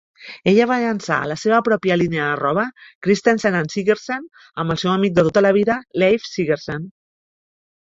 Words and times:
Ella 0.51 0.65
va 0.69 0.77
llençar 0.83 1.17
la 1.31 1.35
seva 1.41 1.59
pròpia 1.67 1.97
línia 2.03 2.23
de 2.29 2.39
roba, 2.39 2.63
"Christensen 3.09 3.59
and 3.61 3.75
Sigersen," 3.75 4.27
amb 4.65 4.75
el 4.77 4.81
seu 4.85 4.95
amic 4.95 5.15
de 5.21 5.29
tota 5.31 5.47
la 5.49 5.55
vida 5.61 5.79
Leif 6.05 6.29
Sigersen. 6.33 6.91